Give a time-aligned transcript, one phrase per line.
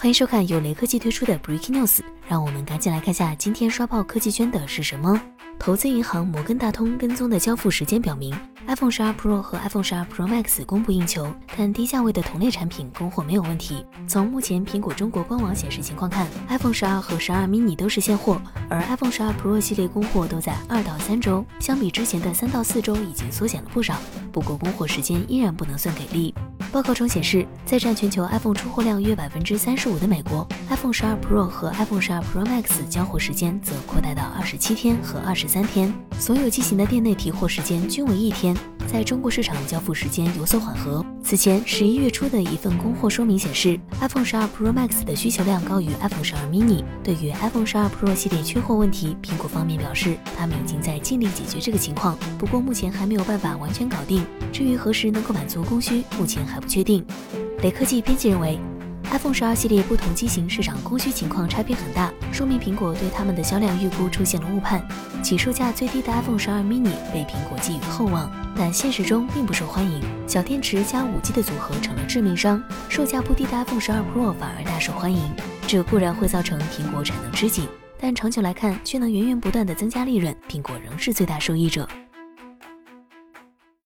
[0.00, 1.98] 欢迎收看由雷科技推出的 Breaking News，
[2.28, 5.20] 让我们赶紧来看下今天刷爆科技圈的是什么。
[5.58, 8.32] 投资银行摩根大通跟踪的交付时间表明
[8.68, 13.84] ，iPhone 12 Pro 和 iPhone 12 Pro Max 供不应求，但低价位的同类产品供货没有问题。
[14.06, 18.40] 从目前苹果中国官网显示情况看，iPhone 12和12 mini 都是现货，
[18.70, 23.96] 而 iPhone 12 Pro 系列供货都在二到三周，相比之前的三到四周已经缩减了不少。
[24.30, 26.32] 不过供货时间依然不能算给力。
[26.70, 38.54] 报告中显示，在占全球 iPhone 出货量约百分之三十五的美国，iPhone 12 Pro 和 iPhone 12 Pro Max 交货时间则扩大到二十七天和二十三天，所有机型的店内提货时间均为一天。
[38.86, 41.04] 在中国市场交付时间有所缓和。
[41.28, 46.82] 此前十一月初的一份供货说明显示，iPhone 十二 Pro Max 的需求量高于 iPhone 十二 mini。
[47.04, 54.24] 对于 iPhone 十二 Pro 系列缺货问题，苹果方面表示，他们已经在尽力解决这个情况，不过目前还没有办法完全搞定。
[54.50, 57.04] 至于何时能够满足供需，目前还不确定。
[57.62, 58.58] 雷科技编辑认为。
[59.10, 64.86] iPhone 12系列不同机型市场供需情况差别很大，说明苹果对他们的销量预估出现了误判。
[65.22, 70.02] 起售价最低的 iPhone 12 mini 被苹果寄予厚望，但现实中并不受欢迎。
[70.26, 75.22] 小电池加 5G 的组合成了致命伤，售价不低的 iPhone 12 Pro 反而大受欢迎。
[75.66, 77.66] 这固然会造成苹果产能吃紧，
[77.98, 81.88] 但长久来看却能源源不断的增加利润，苹果仍是最大受益者。